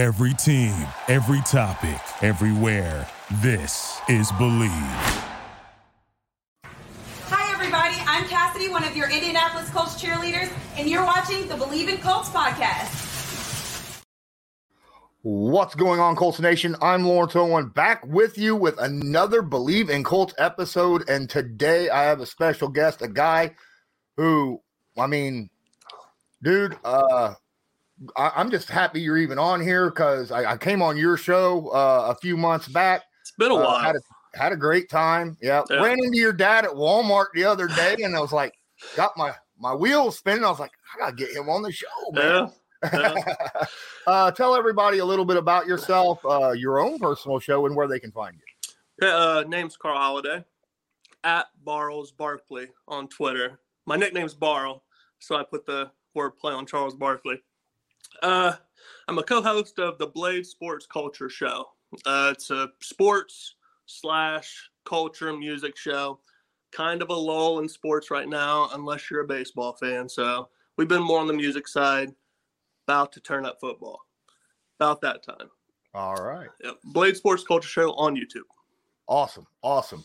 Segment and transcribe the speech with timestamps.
[0.00, 0.72] Every team,
[1.08, 3.06] every topic, everywhere.
[3.42, 4.70] This is Bleav.
[7.26, 7.96] Hi, everybody.
[8.06, 12.30] I'm Cassidy, one of your Indianapolis Colts cheerleaders, and you're watching the Bleav in Colts
[12.30, 14.00] podcast.
[15.20, 16.76] What's going on, Colts Nation?
[16.80, 21.10] I'm Lawrence Owen back with you with another Bleav in Colts episode.
[21.10, 23.54] And today I have a special guest, a guy
[24.16, 24.62] who,
[24.98, 25.50] I mean,
[26.42, 27.34] dude, uh,
[28.16, 31.68] I, am just happy you're even on here because I, I, came on your show
[31.68, 33.02] uh, a few months back.
[33.20, 33.78] It's been a uh, while.
[33.78, 34.00] Had a,
[34.38, 35.36] had a great time.
[35.42, 35.62] Yeah.
[35.70, 35.82] yeah.
[35.82, 38.54] Ran into your dad at Walmart the other day, and I was like,
[38.96, 40.44] got my my wheels spinning.
[40.44, 42.50] I was like, I gotta get him on the show, man.
[42.84, 43.12] Yeah.
[43.14, 43.64] yeah.
[44.06, 47.88] uh, tell everybody a little bit about yourself, uh, your own personal show, and where
[47.88, 49.06] they can find you.
[49.06, 50.44] Uh, name's Carl Holiday
[51.24, 53.60] at Barles Barkley on Twitter.
[53.86, 54.84] My nickname's Barl,
[55.18, 57.42] so I put the word play on Charles Barkley.
[58.22, 58.52] Uh,
[59.08, 61.66] I'm a co-host of the Blade Sports Culture Show.
[62.06, 66.20] Uh, it's a sports slash culture music show.
[66.72, 70.08] Kind of a lull in sports right now, unless you're a baseball fan.
[70.08, 72.10] So we've been more on the music side.
[72.86, 74.00] About to turn up football.
[74.78, 75.50] About that time.
[75.94, 76.48] All right.
[76.62, 76.76] Yep.
[76.84, 78.46] Blade Sports Culture Show on YouTube.
[79.08, 79.46] Awesome.
[79.62, 80.04] Awesome.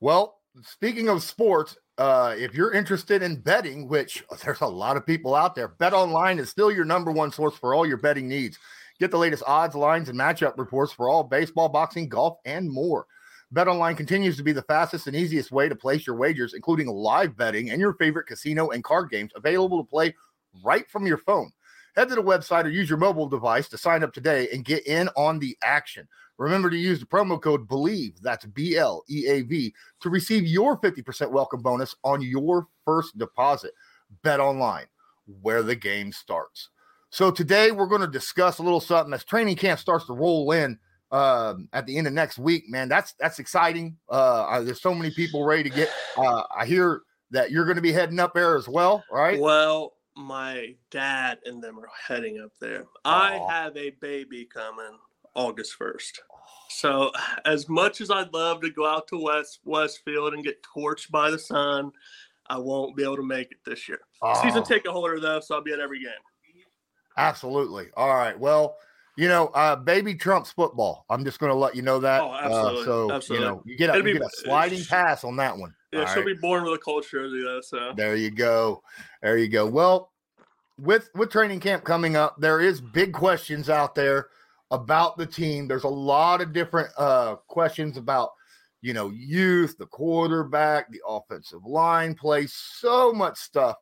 [0.00, 5.06] Well, speaking of sports, uh, if you're interested in betting, which there's a lot of
[5.06, 8.28] people out there, Bet Online is still your number one source for all your betting
[8.28, 8.58] needs.
[9.00, 13.06] Get the latest odds, lines, and matchup reports for all baseball, boxing, golf, and more.
[13.50, 16.88] Bet Online continues to be the fastest and easiest way to place your wagers, including
[16.88, 20.14] live betting and your favorite casino and card games available to play
[20.64, 21.50] right from your phone.
[21.96, 24.86] Head to the website or use your mobile device to sign up today and get
[24.86, 26.08] in on the action.
[26.38, 30.46] Remember to use the promo code BLEAV, that's B L E A V, to receive
[30.46, 33.72] your 50% welcome bonus on your first deposit.
[34.22, 34.86] Bet online,
[35.42, 36.70] where the game starts.
[37.10, 40.50] So today we're going to discuss a little something as training camp starts to roll
[40.52, 40.78] in
[41.12, 42.64] um, at the end of next week.
[42.68, 43.96] Man, that's that's exciting.
[44.08, 45.88] Uh, there's so many people ready to get.
[46.16, 49.38] Uh, I hear that you're going to be heading up there as well, right?
[49.40, 52.82] Well, my dad and them are heading up there.
[52.82, 52.86] Aww.
[53.04, 54.98] I have a baby coming
[55.34, 56.18] August 1st.
[56.68, 57.12] So
[57.44, 61.30] as much as I'd love to go out to West Westfield and get torched by
[61.30, 61.92] the sun,
[62.48, 64.00] I won't be able to make it this year.
[64.22, 64.40] Oh.
[64.42, 66.12] Season ticket holder though, so I'll be at every game.
[67.16, 67.86] Absolutely.
[67.96, 68.38] All right.
[68.38, 68.76] Well,
[69.16, 71.04] you know, uh, baby trumps football.
[71.08, 72.20] I'm just going to let you know that.
[72.20, 72.80] Oh, absolutely.
[72.80, 73.46] Uh, so absolutely.
[73.46, 75.72] you know, you get a, you get a sliding pass on that one.
[75.92, 76.34] Yeah, All she'll right?
[76.34, 77.60] be born with a culture jersey though.
[77.60, 78.82] So there you go.
[79.22, 79.66] There you go.
[79.66, 80.10] Well,
[80.80, 84.26] with with training camp coming up, there is big questions out there
[84.74, 85.68] about the team.
[85.68, 88.30] There's a lot of different uh, questions about,
[88.82, 93.76] you know, youth, the quarterback, the offensive line play, so much stuff.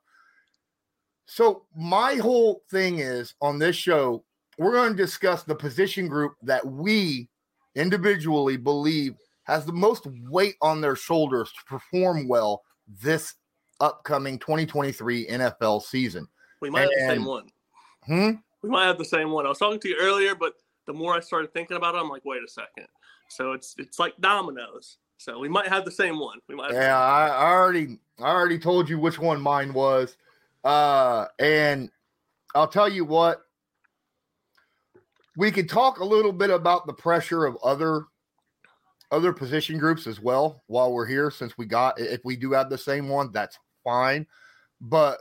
[1.25, 4.25] So, my whole thing is on this show,
[4.59, 7.31] we're going to discuss the position group that we
[7.75, 9.15] individually believe
[9.45, 13.35] has the most weight on their shoulders to perform well this
[13.81, 16.29] upcoming 2023 NFL season.
[16.61, 17.49] We might and, have the same one.
[18.05, 18.31] Hmm?
[18.63, 19.47] We might have the same one.
[19.47, 20.53] I was talking to you earlier, but
[20.87, 22.87] the more I started thinking about it, I'm like, wait a second.
[23.29, 24.99] So it's it's like dominoes.
[25.17, 26.39] So we might have the same one.
[26.49, 26.73] We might.
[26.73, 30.17] yeah, I, I already I already told you which one mine was,
[30.65, 31.91] uh, and
[32.55, 33.43] I'll tell you what.
[35.35, 38.05] We could talk a little bit about the pressure of other
[39.11, 41.31] other position groups as well while we're here.
[41.31, 44.27] Since we got, if we do have the same one, that's fine.
[44.81, 45.19] But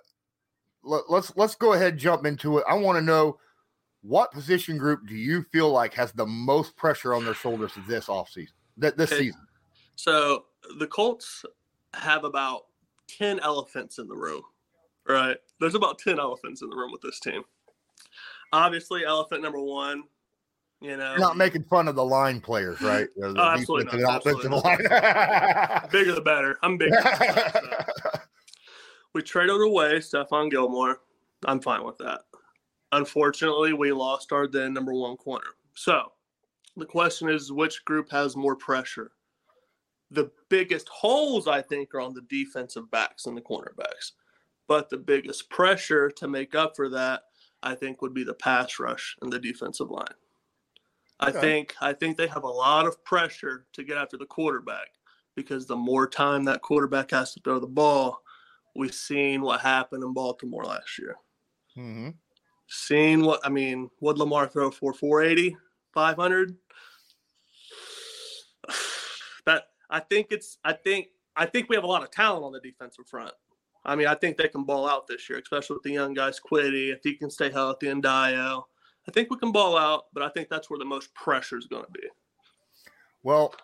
[0.83, 2.66] let, let's let's go ahead jump into it.
[2.67, 3.38] I want to know
[4.01, 8.07] what position group do you feel like has the most pressure on their shoulders this
[8.07, 9.25] offseason, th- this okay.
[9.25, 9.41] season?
[9.95, 10.45] So
[10.79, 11.45] the Colts
[11.94, 12.63] have about
[13.07, 14.41] 10 elephants in the room,
[15.07, 15.38] right?
[15.59, 17.44] There's about 10 elephants in the room with this team.
[18.53, 20.03] Obviously, elephant number one,
[20.81, 21.11] you know.
[21.11, 23.07] You're not making fun of the line players, right?
[23.23, 24.25] Oh, absolutely not.
[24.25, 25.91] Absolutely not.
[25.91, 26.57] bigger the better.
[26.63, 27.01] I'm bigger.
[29.13, 31.01] we traded away Stephon Gilmore.
[31.45, 32.22] I'm fine with that.
[32.91, 35.56] Unfortunately, we lost our then number one corner.
[35.74, 36.11] So
[36.76, 39.11] the question is which group has more pressure?
[40.09, 44.11] The biggest holes, I think, are on the defensive backs and the cornerbacks.
[44.67, 47.23] But the biggest pressure to make up for that,
[47.64, 50.05] I think, would be the pass rush and the defensive line.
[51.23, 51.38] Okay.
[51.38, 54.88] I think I think they have a lot of pressure to get after the quarterback
[55.35, 58.22] because the more time that quarterback has to throw the ball,
[58.76, 61.16] we've seen what happened in Baltimore last year.
[61.78, 62.09] Mm-hmm
[62.72, 65.58] seeing what I mean, would Lamar throw for 480,
[65.94, 66.56] 500?
[69.46, 72.52] That I think it's I think I think we have a lot of talent on
[72.53, 73.34] the defensive front.
[73.84, 76.40] I mean, I think they can ball out this year, especially with the young guys,
[76.40, 78.68] Kwity, if he can stay healthy and Dio.
[79.08, 81.66] I think we can ball out, but I think that's where the most pressure is
[81.66, 82.08] going to be.
[83.24, 83.56] Well,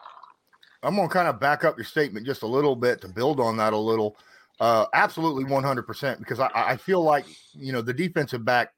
[0.81, 3.39] I'm going to kind of back up your statement just a little bit to build
[3.39, 4.17] on that a little.
[4.59, 8.71] Uh, absolutely 100% because I, I feel like, you know, the defensive back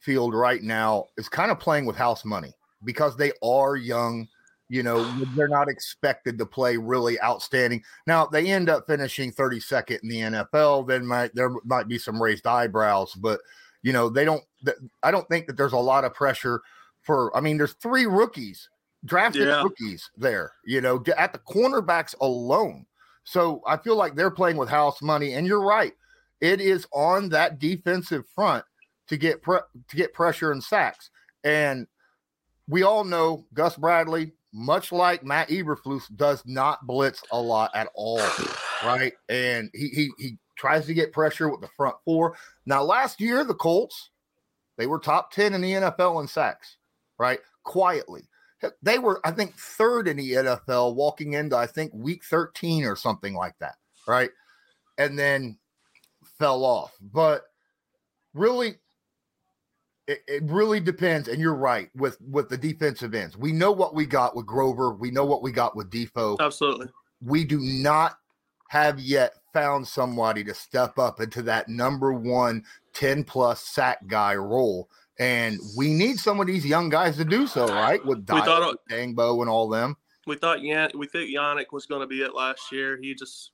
[0.00, 2.52] field right now is kind of playing with house money
[2.84, 4.26] because they are young.
[4.68, 7.82] You know, they're not expected to play really outstanding.
[8.06, 10.86] Now they end up finishing 32nd in the NFL.
[10.88, 13.40] Then might there might be some raised eyebrows, but
[13.82, 14.42] you know they don't.
[15.02, 16.60] I don't think that there's a lot of pressure
[17.02, 17.34] for.
[17.36, 18.68] I mean, there's three rookies
[19.06, 19.62] drafted Yeah.
[19.62, 20.52] rookies there.
[20.64, 22.86] You know, at the cornerbacks alone.
[23.24, 25.34] So I feel like they're playing with house money.
[25.34, 25.92] And you're right,
[26.40, 28.64] it is on that defensive front
[29.10, 29.58] to get pre-
[29.88, 31.10] to get pressure and sacks.
[31.44, 31.86] And
[32.68, 37.88] we all know Gus Bradley, much like Matt Eberflus, does not blitz a lot at
[37.94, 38.22] all,
[38.84, 39.12] right?
[39.28, 42.36] And he he he tries to get pressure with the front four.
[42.66, 44.10] Now, last year the Colts,
[44.78, 46.76] they were top ten in the NFL in sacks,
[47.18, 47.40] right?
[47.64, 48.22] Quietly,
[48.80, 52.94] they were I think third in the NFL walking into I think week thirteen or
[52.94, 53.74] something like that,
[54.06, 54.30] right?
[54.98, 55.58] And then
[56.38, 57.46] fell off, but
[58.34, 58.76] really
[60.10, 63.94] it, it really depends and you're right with with the defensive ends we know what
[63.94, 66.88] we got with grover we know what we got with defoe Absolutely.
[67.24, 68.18] we do not
[68.68, 72.64] have yet found somebody to step up into that number one
[72.94, 77.46] 10 plus sack guy role and we need some of these young guys to do
[77.46, 79.96] so right with We thought Dangbo and all them
[80.26, 82.98] we thought Yan, we think Yannick was going to be it last year.
[83.00, 83.50] He just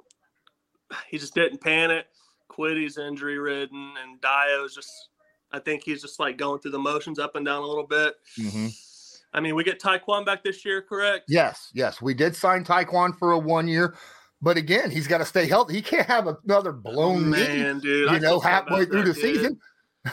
[1.09, 2.07] he just didn't pan it.
[2.51, 5.09] Kwity's injury ridden, and Dio's just
[5.53, 8.15] I think he's just like going through the motions up and down a little bit.
[8.39, 8.69] Mm-hmm.
[9.33, 11.25] I mean, we get Tyquan back this year, correct?
[11.29, 13.97] yes yes we did sign Tyquan for a one year
[14.43, 18.09] but again he's got to stay healthy he can't have another blown knee man, dude.
[18.09, 19.23] I you feel know halfway for through the kid.
[19.23, 19.61] season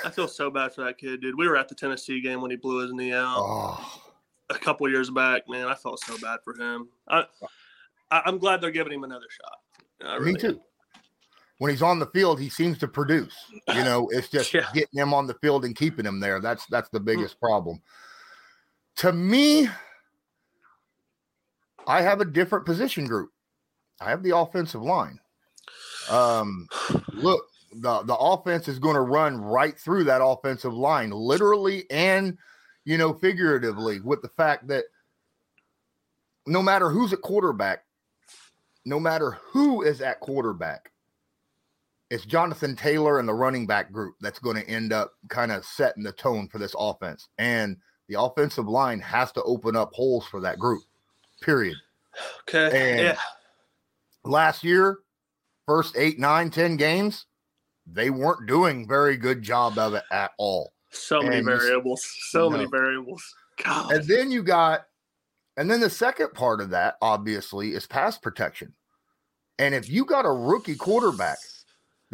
[0.04, 1.38] I feel so bad for that kid, dude.
[1.38, 4.00] We were at the Tennessee game when he blew his knee out oh
[4.50, 5.44] a couple years back.
[5.48, 6.88] Man, I felt so bad for him.
[7.08, 7.26] I,
[8.12, 10.10] I I'm glad they're giving him another shot.
[10.10, 10.62] I really Me too.
[11.60, 13.34] When he's on the field, he seems to produce.
[13.68, 14.68] You know, it's just Yeah.
[14.74, 16.40] getting him on the field and keeping him there.
[16.40, 17.82] That's that's the biggest problem.
[18.98, 19.70] To me,
[21.88, 23.30] I have a different position group.
[24.02, 25.20] I have the offensive line.
[26.10, 26.68] Um,
[27.14, 32.38] look, the the offense is going to run right through that offensive line, literally and
[32.86, 34.86] you know figuratively, with the fact that
[36.46, 37.86] no matter who's at quarterback,
[38.86, 40.92] no matter who is at quarterback,
[42.14, 45.66] it's Jonathan Taylor and the running back group that's going to end up kind of
[45.66, 47.28] setting the tone for this offense.
[47.40, 47.76] And
[48.08, 50.84] the offensive line has to open up holes for that group.
[51.42, 51.76] Period.
[52.48, 52.66] Okay.
[52.92, 53.18] And- yeah.
[54.24, 55.00] Last year,
[55.66, 57.26] first eight, nine, ten games,
[57.88, 60.72] they weren't doing very good job of it at all.
[60.92, 62.08] So many and s- variables.
[62.30, 63.24] So many variables.
[63.64, 63.92] God.
[63.92, 64.86] And then you got,
[65.58, 68.72] and then the second part of that, obviously, is pass protection.
[69.58, 71.38] And if you got a rookie quarterback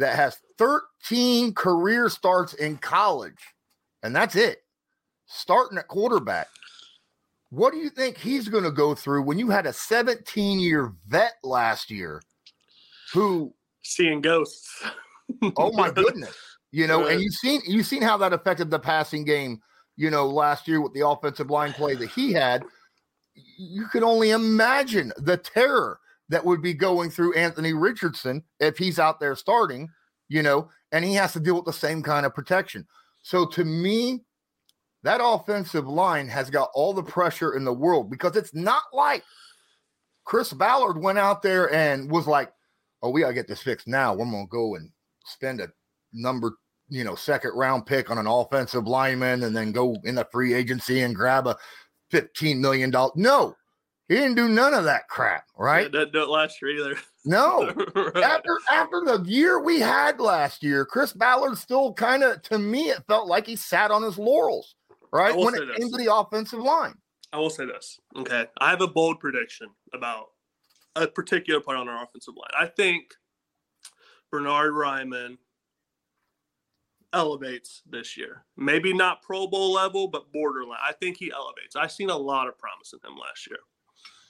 [0.00, 3.38] that has 13 career starts in college,
[4.02, 4.62] and that's it,
[5.26, 6.48] starting at quarterback,
[7.50, 10.92] what do you think he's going to go through when you had a 17 year
[11.06, 12.22] vet last year
[13.12, 13.52] who
[13.82, 14.84] Seeing ghosts.
[15.56, 16.36] oh my goodness.
[16.72, 19.60] You know and you've seen you've seen how that affected the passing game
[19.96, 22.62] you know last year with the offensive line play that he had.
[23.34, 25.98] You can only imagine the terror
[26.30, 29.88] that would be going through anthony richardson if he's out there starting
[30.28, 32.86] you know and he has to deal with the same kind of protection
[33.22, 34.20] so to me
[35.02, 39.22] that offensive line has got all the pressure in the world because it's not like
[40.24, 42.50] chris ballard went out there and was like
[43.02, 44.14] oh, we gotta get this fixed now.
[44.14, 44.90] We're gonna go and
[45.24, 45.68] spend a
[46.12, 46.56] number,
[46.88, 50.54] you know, second round pick on an offensive lineman and then go in the free
[50.54, 51.56] agency and grab a
[52.10, 53.12] fifteen million dollar.
[53.16, 53.56] No,
[54.10, 55.84] he didn't do none of that crap, right?
[55.84, 57.00] Yeah, didn't do it last year either.
[57.24, 57.72] No.
[57.94, 58.24] Right.
[58.24, 62.90] After after the year we had last year, Chris Ballard still kind of to me
[62.90, 64.74] it felt like he sat on his laurels,
[65.12, 65.36] right?
[65.36, 65.76] When it this.
[65.76, 66.94] came to the offensive line.
[67.32, 68.00] I will say this.
[68.16, 68.46] Okay.
[68.60, 70.26] I have a bold prediction about
[70.96, 72.50] a particular part on our offensive line.
[72.58, 73.12] I think
[74.32, 75.36] Bernhard Raimann
[77.12, 78.44] elevates this year.
[78.56, 80.78] Maybe not Pro Bowl level, but borderline.
[80.82, 81.76] I think he elevates.
[81.76, 83.58] I've seen a lot of promise in him last year.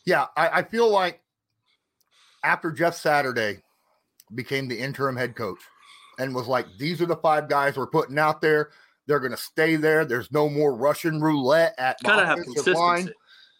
[0.06, 1.20] Yeah, I, I feel like
[2.42, 3.58] after Jeff Saturday
[4.34, 5.60] became the interim head coach
[6.18, 8.70] and was like, these are the five guys we're putting out there.
[9.06, 10.04] They're going to stay there.
[10.04, 12.78] There's no more Russian roulette at Kind of have consistency.
[12.78, 13.10] line.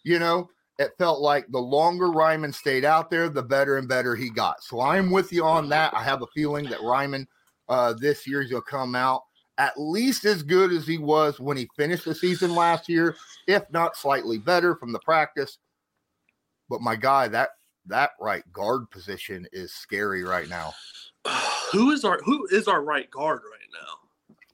[0.05, 4.15] You know, it felt like the longer Raimann stayed out there, the better and better
[4.15, 4.63] he got.
[4.63, 5.93] So I'm with you on that.
[5.95, 7.27] I have a feeling that Raimann
[7.69, 9.23] uh, this year he'll come out
[9.59, 13.15] at least as good as he was when he finished the season last year,
[13.47, 15.59] if not slightly better from the practice.
[16.71, 17.51] But my guy, that
[17.87, 20.73] that right guard position is scary right now.
[21.73, 23.69] who is our who is our right guard right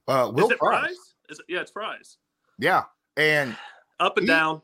[0.09, 0.13] now?
[0.13, 0.81] Uh, Will is it Fries.
[0.81, 0.97] Fries?
[1.29, 2.17] Is it, yeah, it's Fries.
[2.59, 2.85] Yeah,
[3.17, 3.57] and
[4.01, 4.61] Up and He- down,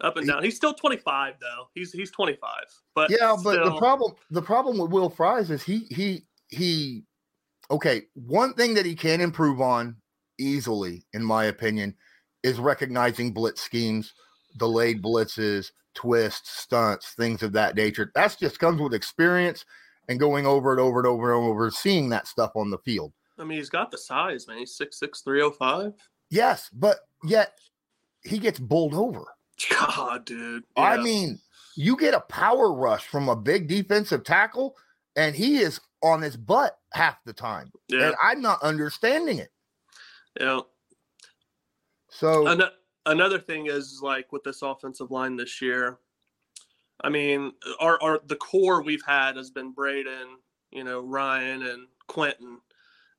[0.00, 0.42] up and he- down.
[0.44, 1.68] He's still 25 though.
[1.74, 2.50] He's he's 25.
[2.94, 7.04] But yeah, but the problem the problem with Will Fries is he he he.
[7.70, 9.94] Okay, one thing that he can improve on
[10.40, 11.94] easily, in my opinion,
[12.42, 14.12] is recognizing blitz schemes,
[14.58, 18.10] delayed blitzes, twists, stunts, things of that nature.
[18.14, 19.64] That's just comes with experience
[20.08, 23.12] and going over it over and over and over, seeing that stuff on the field.
[23.38, 24.58] I mean, he's got the size, man.
[24.58, 25.92] He's 6'6", 305.
[26.30, 27.58] Yes, but yet
[28.22, 29.24] he gets bowled over.
[29.70, 30.64] God, dude.
[30.76, 31.38] I mean,
[31.76, 34.76] you get a power rush from a big defensive tackle,
[35.16, 37.70] and he is on his butt half the time.
[37.88, 39.50] yeah, And I'm not understanding it.
[40.38, 40.60] yeah.
[42.10, 42.46] So
[43.06, 45.98] another thing is like with this offensive line this year.
[47.02, 50.36] I mean, our, our the core we've had has been Braden,
[50.70, 52.58] you know, Ryan and Quenton.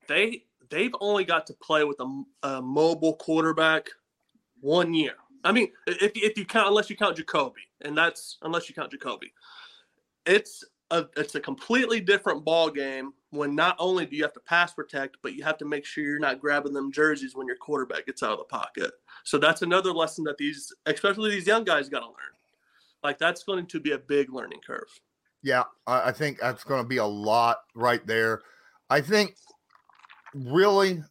[0.07, 3.89] They they've only got to play with a, a mobile quarterback
[4.59, 5.15] one year.
[5.43, 8.91] I mean, if if you count unless you count Jacoby, and that's unless you count
[8.91, 9.33] Jacoby,
[10.25, 14.39] it's a it's a completely different ball game when not only do you have to
[14.41, 17.55] pass protect, but you have to make sure you're not grabbing them jerseys when your
[17.55, 18.91] quarterback gets out of the pocket.
[19.23, 22.15] So that's another lesson that these, especially these young guys, got to learn.
[23.03, 24.89] Like that's going to be a big learning curve.
[25.43, 28.41] yeah, I, I think that's going to be a lot right there.
[28.89, 29.35] I think
[30.33, 31.01] really,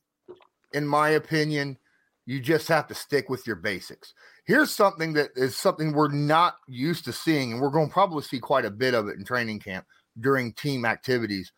[0.72, 1.78] in my opinion,
[2.26, 4.14] you just have to stick with your basics.
[4.50, 8.25] Here's something that is something we're not used to seeing, and we're going to probably
[8.25, 9.87] see quite a bit of it in training camp
[10.19, 11.52] during team activities.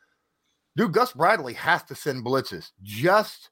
[0.76, 3.48] Dude, Gus Bradley has to send blitzes just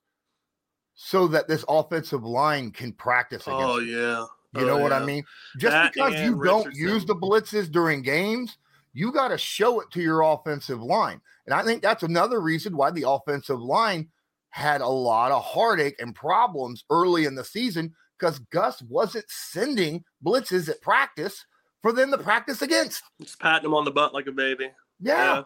[0.95, 3.65] so that this offensive line can practice against.
[3.65, 5.25] Oh yeah, You oh, know Oh, what I mean?
[5.57, 8.59] Just That because you don't use the blitzes during games,
[8.93, 11.19] you got to show it to your offensive line.
[11.47, 14.11] And I think that's another reason why the offensive line
[14.51, 20.05] had a lot of heartache and problems early in the season because Gus wasn't sending
[20.25, 21.45] blitzes at practice
[21.83, 23.03] for them to practice against.
[23.21, 24.71] Just patting him on the butt like a baby.
[25.00, 25.37] Yeah.
[25.37, 25.43] Yeah.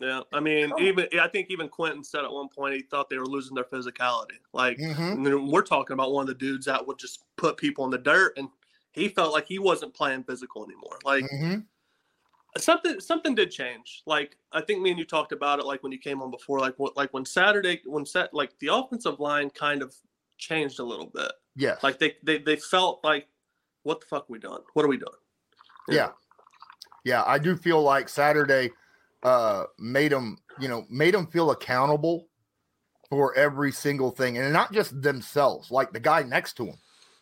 [0.00, 0.20] Yeah.
[0.32, 3.26] I mean, even I think even Quenton said at one point he thought they were
[3.26, 4.38] losing their physicality.
[4.52, 5.50] Like Mhm.
[5.52, 8.36] we're talking about one of the dudes that would just put people in the dirt
[8.36, 8.48] and
[8.92, 10.98] he felt like he wasn't playing physical anymore.
[11.04, 11.66] Like Mhm.
[12.58, 14.02] something something did change.
[14.06, 16.58] Like I think me and you talked about it like when you came on before
[16.58, 19.94] like what like when Saturday when set like the offensive line kind of
[20.38, 21.30] changed a little bit.
[21.56, 21.82] Yes.
[21.82, 23.28] Like they they they felt like
[23.82, 24.60] what the fuck we done?
[24.74, 25.12] What are we doing?
[25.88, 26.10] Yeah.
[27.04, 28.70] Yeah, I do feel like Saturday
[29.22, 32.28] uh made them, you know, made them feel accountable
[33.10, 36.76] for every single thing and not just themselves, like the guy next to him.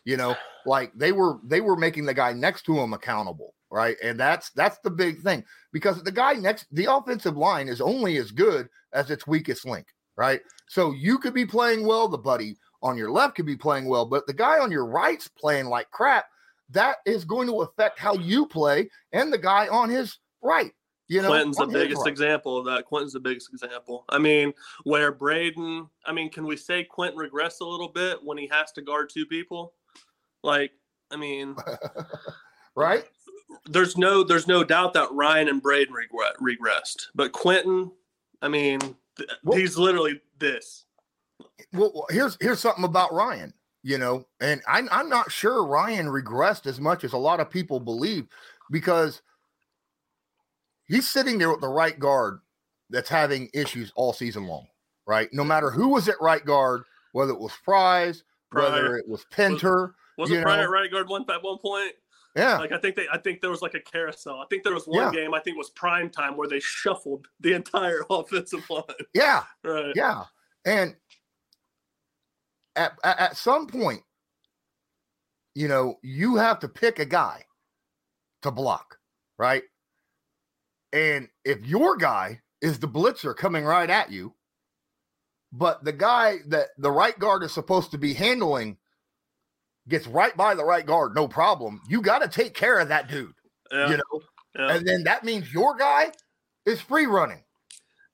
[0.05, 3.97] You know, like they were they were making the guy next to him accountable, right?
[4.03, 8.17] And that's that's the big thing because the guy next the offensive line is only
[8.19, 10.41] as good as its weakest link, right?
[10.69, 14.07] So you could be playing well, the buddy on your left could be playing well,
[14.07, 16.27] but the guy on your right's playing like crap.
[16.73, 20.73] That is going to affect how you play and the guy on his right.
[21.09, 22.11] You know, Quenton's the biggest right.
[22.13, 22.85] example of that.
[22.85, 24.05] Quenton's the biggest example.
[24.09, 24.53] I mean,
[24.85, 28.71] where Braden, I mean, can we say Quenton regressed a little bit when he has
[28.73, 29.73] to guard two people?
[30.45, 30.71] Like,
[31.11, 31.57] I mean,
[32.77, 33.05] right?
[33.67, 37.91] there's no there's no doubt that Ryan and Braden regret, regressed, but Quentin,
[38.43, 38.79] I mean,
[39.17, 40.85] th- he's literally this.
[41.73, 46.67] Well, here's here's something about Ryan, you know, and I'm I'm not sure Ryan regressed
[46.67, 48.27] as much as a lot of people believe
[48.71, 49.23] because
[50.87, 52.41] he's sitting there with the right guard
[52.91, 54.67] that's having issues all season long,
[55.07, 55.29] right?
[55.33, 56.83] No matter who was at right guard,
[57.13, 61.43] whether it was Fries, whether it was Pinter, Wasn't you Pryor right guard one at
[61.43, 61.93] one point?
[62.37, 64.41] yeah, Like I think they I think there was like a carousel.
[64.41, 65.21] I think there was one Yeah.
[65.23, 68.83] game I think it was prime time where they shuffled the entire offensive line.
[69.15, 69.93] yeah, Right.
[69.95, 70.25] yeah,
[70.65, 70.97] and
[72.81, 74.03] at, at some point,
[75.55, 77.45] you know, you have to pick a guy
[78.43, 78.99] to block,
[79.39, 79.63] right?
[80.93, 84.35] And if your guy is the blitzer coming right at you,
[85.53, 88.77] but the guy that the right guard is supposed to be handling
[89.89, 91.81] gets right by the right guard, no problem.
[91.89, 93.35] You got to take care of that dude,
[93.73, 93.91] Yeah.
[93.91, 94.21] you know,
[94.57, 94.77] yeah.
[94.77, 96.13] and then that means your guy
[96.67, 97.43] is free running.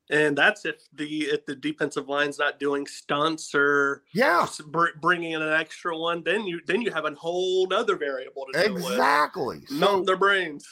[0.08, 5.32] And that's if the if the defensive line's not doing stunts or Yeah, br- bringing
[5.32, 8.74] in an extra one, then you then you have a whole other variable to deal
[8.74, 8.84] with.
[8.84, 9.66] exactly.
[9.66, 10.64] So, their brains.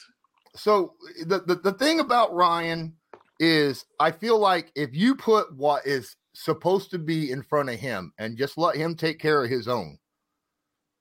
[0.55, 0.95] so
[1.27, 2.95] the, the the thing about Ryan
[3.41, 7.81] is I feel like if you put what is supposed to be in front of
[7.81, 9.99] him and just let him take care of his own,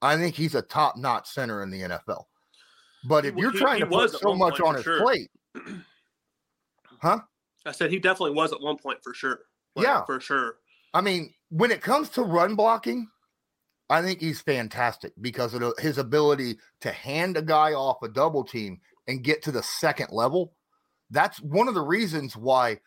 [0.01, 2.23] I think he's a top notch center in the NFL.
[3.03, 5.01] But if He- you're trying he to put so much on his sure.
[5.01, 5.29] plate,
[7.01, 7.19] huh?
[7.65, 9.39] I said he definitely was at one point for sure.
[9.75, 10.03] Like, Yeah.
[10.05, 10.57] for sure.
[10.93, 13.07] I mean, when it comes to run blocking,
[13.89, 18.43] I think he's fantastic because of his ability to hand a guy off a double
[18.43, 20.53] team and get to the second level.
[21.09, 22.79] That's one of the reasons why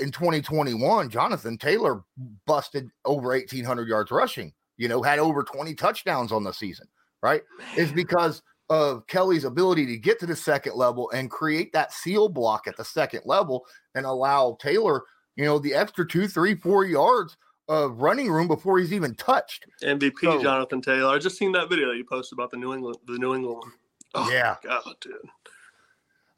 [0.00, 2.02] in 2021, Jonathan Taylor
[2.46, 6.86] busted over 1,800 yards rushing, you know, had over 20 touchdowns on the season,
[7.22, 7.42] right?
[7.76, 12.28] Is because of Kelly's ability to get to the second level and create that seal
[12.28, 13.66] block at the second level
[13.98, 15.02] and allow Taylor,
[15.36, 17.36] you know, the extra two, three, four yards
[17.68, 19.66] of running room before he's even touched.
[19.82, 21.14] MVP So- Jonathan Taylor.
[21.14, 23.72] I just seen that video you posted about the New England the New England one.
[24.14, 24.56] Oh, Yeah.
[24.64, 25.14] God, dude.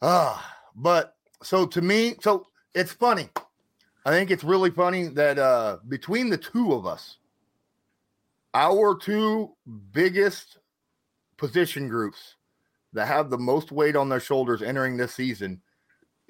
[0.02, 3.28] Ah, but so to me, so it's funny.
[4.04, 7.18] I think it's really funny that uh between the two of us,
[8.54, 9.54] our two
[9.92, 10.58] biggest
[11.36, 12.36] position groups
[12.92, 15.60] that have the most weight on their shoulders entering this season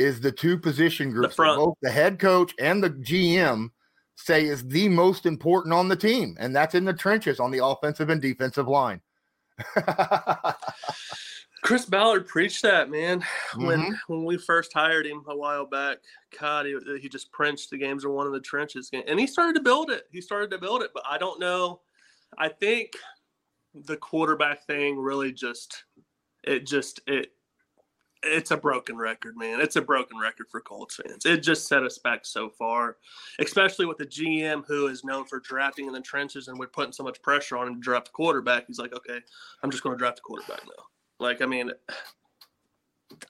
[0.00, 1.58] is the two position groups front.
[1.58, 3.70] both the head coach and the GM
[4.16, 7.64] say is the most important on the team, and that's in the trenches on the
[7.64, 9.00] offensive and defensive line.
[11.62, 13.22] Chris Ballard preached that, man.
[13.56, 13.98] When Mhm.
[14.08, 15.98] when we first hired him a while back,
[16.38, 19.54] God, he, he just preached the games are one of the trenches, and he started
[19.56, 20.06] to build it.
[20.10, 21.82] He started to build it, but I don't know.
[22.38, 22.92] I think
[23.74, 25.84] the quarterback thing really just
[26.44, 27.32] it just it
[28.22, 29.60] it's a broken record, man.
[29.60, 31.24] It's a broken record for Colts fans.
[31.24, 32.96] It just set us back so far,
[33.38, 36.92] especially with the GM who is known for drafting in the trenches and we're putting
[36.92, 38.66] so much pressure on him to draft a quarterback.
[38.66, 39.20] He's like, okay,
[39.62, 40.84] I'm just going to draft a quarterback now.
[41.18, 41.70] Like, I mean,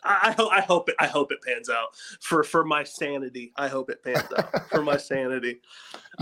[0.04, 0.97] I, I, I hope it.
[0.99, 1.88] I hope it pans out
[2.20, 3.52] for for my sanity.
[3.56, 5.61] I hope it pans out for my sanity.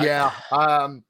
[0.01, 0.31] Yeah.
[0.53, 1.03] Um,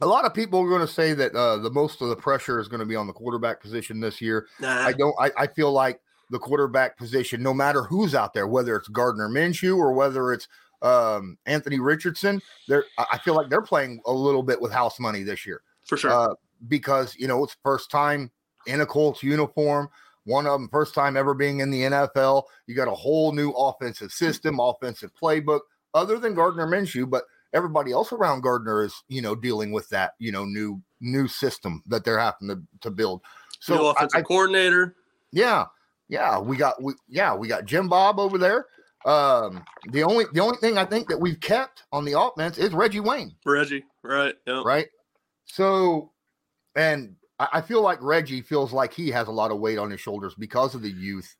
[0.00, 2.58] a lot of people are going to say that uh, the most of the pressure
[2.58, 4.48] is going to be on the quarterback position this year.
[4.58, 5.14] Nah, I don't.
[5.20, 9.28] I, I feel like the quarterback position, no matter who's out there, whether it's Gardner
[9.28, 10.48] Minshew or whether it's
[10.82, 12.84] um, Anthony Richardson, they're.
[12.98, 15.96] I I feel like they're playing a little bit with house money this year for
[15.96, 16.10] sure.
[16.10, 16.34] uh,
[16.68, 18.30] because you know it's first time
[18.66, 19.88] in a Colts uniform.
[20.24, 22.42] One of them first time ever being in the NFL.
[22.66, 25.60] You got a whole new offensive system, offensive playbook,
[25.94, 30.12] other than Gardner Minshew, but everybody else around Gardner is you know dealing with that
[30.18, 33.22] you know new new system that they're having to, to build.
[33.68, 34.94] New So I- offensive I- coordinator.
[35.32, 35.64] yeah,
[36.08, 38.66] yeah, we got we yeah we got Jim Bob over there.
[39.04, 42.72] Um, the only the only thing I think that we've kept on the offense is
[42.72, 44.34] Reggie Wayne Reggie, right?
[44.46, 44.64] Yep.
[44.64, 44.86] right?
[45.44, 46.12] So,
[46.76, 49.90] and I, I feel like Reggie feels like he has a lot of weight on
[49.90, 51.36] his shoulders because of the youth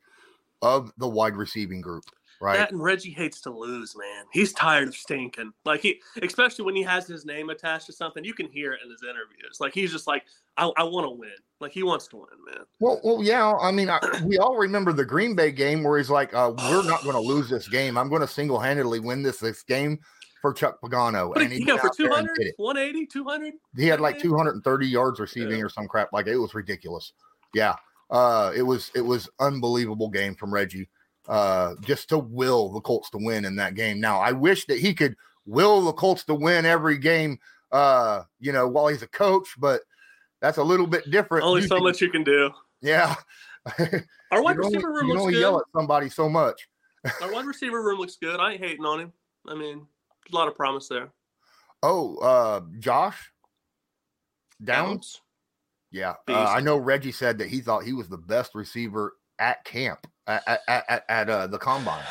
[0.62, 2.04] of the wide receiving group,
[2.40, 2.56] right?
[2.56, 4.24] That and Reggie hates to lose, man.
[4.32, 5.52] He's tired of stinking.
[5.64, 8.80] Like he, especially when he has his name attached to something, you can hear it
[8.84, 9.58] in his interviews.
[9.60, 10.24] Like he's just like,
[10.56, 11.30] I, I want to win.
[11.60, 12.64] Like he wants to win, man.
[12.80, 13.52] Well, well, yeah.
[13.60, 16.84] I mean, I, we all remember the Green Bay game where he's like, uh, "We're
[16.84, 17.98] not going to lose this game.
[17.98, 19.98] I'm going to single handedly win this this game
[20.40, 23.54] for Chuck Pagano." But and he, he went for out 200, 180, 200.
[23.76, 25.64] He had like 230 yards receiving Yeah.
[25.64, 27.12] or some crap like it was ridiculous.
[27.54, 27.74] Yeah.
[28.10, 30.88] Uh it was it was unbelievable game from Reggie.
[31.28, 34.00] Uh just to will the Colts to win in that game.
[34.00, 35.14] Now, I wish that he could
[35.46, 37.38] will the Colts to win every game
[37.70, 39.82] uh you know while he's a coach, but
[40.40, 41.44] that's a little bit different.
[41.44, 42.50] Only You so can- much you can do.
[42.80, 43.14] Yeah.
[44.30, 45.40] Our wide you can only, receiver room looks only good.
[45.40, 46.68] yell at somebody so much.
[47.22, 48.40] Our wide receiver room looks good.
[48.40, 49.12] I ain't hating on him.
[49.46, 49.86] I mean,
[50.32, 51.10] a lot of promise there.
[51.82, 53.32] Oh, uh Josh
[54.62, 54.88] Downs.
[54.88, 55.20] Downs.
[55.90, 59.64] Yeah, uh, I know Reggie said that he thought he was the best receiver at
[59.64, 62.04] camp at at, at, uh, the combine.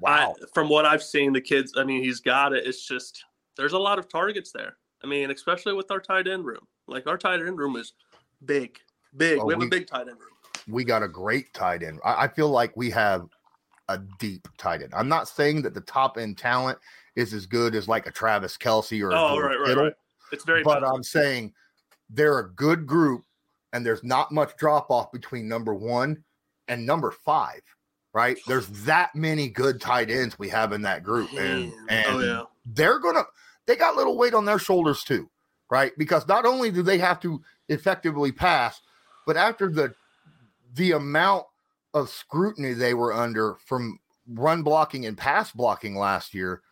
[0.00, 0.34] Wow.
[0.40, 1.74] I, from what I've seen, the kids.
[1.76, 2.66] I mean, he's got it.
[2.66, 3.24] It's just
[3.56, 4.76] there's a lot of targets there.
[5.02, 6.66] I mean, especially with our tight end room.
[6.86, 7.92] Like our tight end room is
[8.44, 8.78] big,
[9.16, 9.38] big.
[9.40, 10.30] Oh, we have we- a big tight end room.
[10.68, 12.00] we got a great tight end.
[12.04, 13.28] I, I feel like we have
[13.88, 14.92] a deep tight end.
[14.94, 16.78] I'm not saying that the top end talent
[17.16, 19.92] is as good as like a Travis Kelce or a Oh, right, right, right.
[20.30, 20.62] It's very.
[20.62, 20.84] but.
[20.84, 21.52] I'm saying
[22.10, 23.24] they're a good group,
[23.72, 26.22] and there's not much drop off between number one
[26.68, 27.60] and number five.
[28.14, 28.38] Right?
[28.46, 32.18] There's that many good tight ends we have in that group, and oh, and oh
[32.20, 32.42] yeah.
[32.66, 33.24] they're gonna
[33.66, 35.28] they got little weight on their shoulders too,
[35.70, 35.92] right?
[35.98, 38.80] Because not only do they have to effectively pass,
[39.26, 39.94] but after the
[40.74, 41.44] the amount
[41.94, 46.62] of scrutiny they were under from run blocking and pass blocking last year,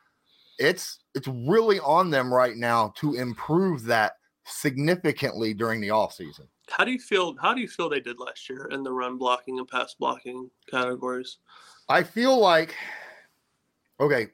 [0.59, 6.49] it's it's really on them right now to improve that significantly during the offseason.
[6.71, 7.37] How do you feel?
[7.41, 10.51] How do you feel they did last year in the run blocking and pass blocking
[10.71, 11.39] categories?
[11.89, 12.75] I feel like
[14.01, 14.29] okay.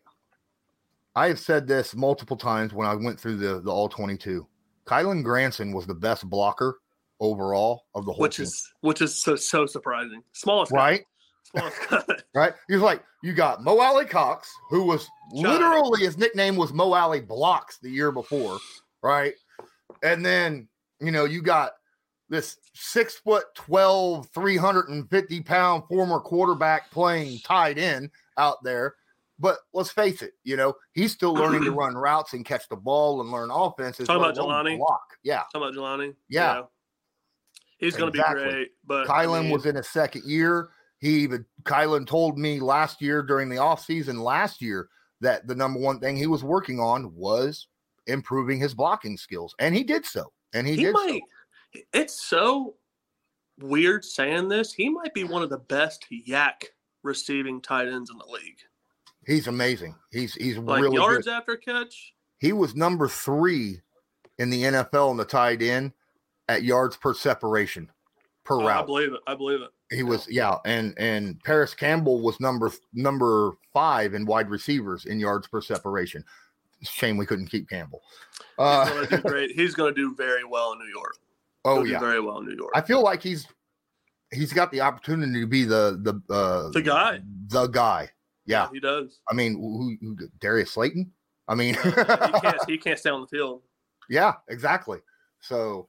[1.15, 4.47] I have said this multiple times when I went through the the all 22.
[4.87, 6.79] Kylen Granson was the best blocker
[7.21, 8.45] overall of the whole which team.
[8.45, 10.23] is which is so so surprising.
[10.33, 11.05] Smallest right,
[11.45, 12.03] Smallest guy.
[12.35, 12.55] right.
[12.67, 15.61] He was like, you got Mo Alie-Cox, who was Giant.
[15.61, 18.59] literally his nickname was Mo Alley Blocks the year before,
[19.03, 19.35] right?
[20.03, 20.69] And then
[21.01, 21.73] you know you got
[22.33, 28.95] this six foot 12, 350 pound former quarterback playing tight end out there.
[29.39, 32.77] But let's face it, you know, he's still learning to run routes and catch the
[32.77, 34.07] ball and learn offenses.
[34.09, 34.79] Talking about Jelani?
[34.79, 35.03] Block.
[35.23, 35.43] Yeah.
[35.53, 36.15] Talking about Jelani.
[36.29, 36.63] Yeah.
[37.77, 38.71] He's going to be great.
[38.87, 40.71] But I Kylen mean, was in his second year.
[41.01, 44.89] He even Kylen told me last year during the offseason last year
[45.21, 47.67] that the number one thing he was working on was
[48.07, 49.55] improving his blocking skills.
[49.59, 50.33] And he did so.
[50.55, 51.23] And he, he did might.
[51.93, 52.75] It's so
[53.61, 54.73] weird saying this.
[54.73, 56.65] He might be one of the best YAC
[57.03, 58.59] receiving tight ends in the league.
[59.27, 59.95] He's amazing.
[60.11, 61.33] He's he's Like really yards good.
[61.35, 62.15] after catch.
[62.39, 63.81] He was number three
[64.39, 65.93] in the NFL in the tight end
[66.49, 67.89] at yards per separation
[68.45, 69.21] per Oh, I believe it.
[69.27, 69.71] I believe it.
[69.95, 75.21] He was yeah, and and Parris Campbell was number number five in wide receivers in
[75.21, 76.25] yards per separation.
[76.83, 78.03] Shame we couldn't keep Campbell.
[78.41, 79.53] He's Uh, do great.
[79.53, 81.17] He's going to do very well in New York.
[81.65, 82.73] Oh yeah, very well in New York.
[82.75, 83.47] I feel like he's
[84.33, 87.21] he's got the opportunity to be the the uh, The guy.
[87.49, 88.11] the guy.
[88.47, 89.21] Yeah, he does.
[89.31, 91.13] I mean, who, who Darius Slayton?
[91.47, 92.59] I mean, he can't.
[92.67, 93.63] He can't stay on the field.
[94.09, 94.99] Yeah, exactly.
[95.41, 95.89] So,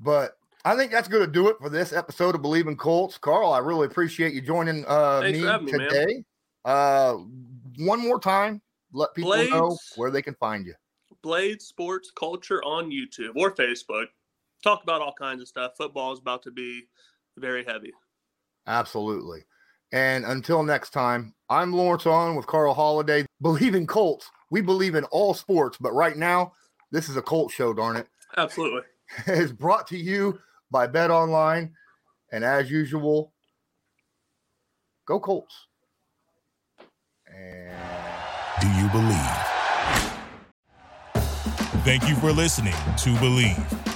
[0.00, 3.18] but I think that's going to do it for this episode of Bleav in Colts.
[3.18, 5.88] Carl, I really appreciate you joining uh, me for having me, man.
[5.88, 6.24] today.
[6.64, 7.14] uh,
[7.78, 8.60] one more time,
[8.92, 10.74] let people know where they can find you.
[11.22, 14.06] Blade Sports Culture on YouTube or Facebook.
[14.66, 15.76] Talk about all kinds of stuff.
[15.76, 16.88] Football is about to be
[17.36, 17.92] very heavy.
[18.66, 19.44] Absolutely.
[19.92, 23.26] And until next time, I'm Lawrence On with Carl Holiday.
[23.40, 24.28] Bleav in Colts.
[24.50, 26.52] We believe in all sports, but right now,
[26.90, 28.08] this is a Colt show, darn it.
[28.36, 28.80] Absolutely.
[29.28, 30.40] is brought to you
[30.72, 31.72] by Bet Online.
[32.32, 33.32] And as usual,
[35.06, 35.54] go Colts.
[37.32, 37.72] And
[38.60, 39.46] Do you believe?
[41.84, 43.95] Thank you for listening to Bleav.